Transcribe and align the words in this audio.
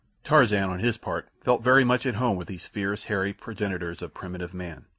Tarzan 0.23 0.71
on 0.71 0.79
his 0.79 0.97
part 0.97 1.29
felt 1.43 1.61
very 1.63 1.83
much 1.83 2.07
at 2.07 2.15
home 2.15 2.35
with 2.35 2.47
these 2.47 2.65
fierce, 2.65 3.03
hairy 3.03 3.33
progenitors 3.33 4.01
of 4.01 4.15
primitive 4.15 4.51
man. 4.51 4.85